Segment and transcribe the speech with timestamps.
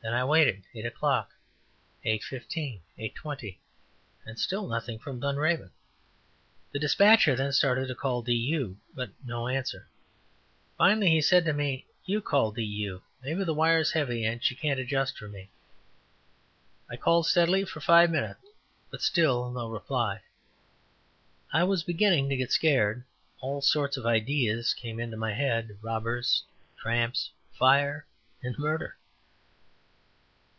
[0.00, 0.62] Then I waited.
[0.74, 1.32] Eight o'clock,
[2.04, 3.60] eight fifteen, eight twenty,
[4.24, 5.70] and still nothing from Dunraven.
[6.72, 9.88] The despatcher then started to call "DU," but no answer.
[10.78, 14.54] Finally, he said to me, "You call 'DU.' Maybe the wire is heavy and she
[14.54, 15.50] can't adjust for me."
[16.88, 18.40] I called steadily for five minutes,
[18.90, 20.22] but still no reply.
[21.52, 23.04] I was beginning to get scared.
[23.40, 26.44] All sorts of ideas came into my head robbers,
[26.78, 28.06] tramps, fire
[28.42, 28.94] and murder.